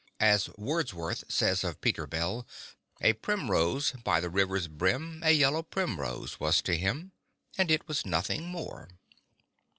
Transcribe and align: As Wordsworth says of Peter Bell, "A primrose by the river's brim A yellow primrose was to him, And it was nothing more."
As 0.19 0.49
Wordsworth 0.57 1.25
says 1.29 1.63
of 1.63 1.79
Peter 1.79 2.07
Bell, 2.07 2.47
"A 3.01 3.13
primrose 3.13 3.91
by 4.03 4.19
the 4.19 4.31
river's 4.31 4.67
brim 4.67 5.21
A 5.23 5.29
yellow 5.29 5.61
primrose 5.61 6.39
was 6.39 6.63
to 6.63 6.75
him, 6.75 7.11
And 7.55 7.69
it 7.69 7.87
was 7.87 8.03
nothing 8.03 8.47
more." 8.47 8.89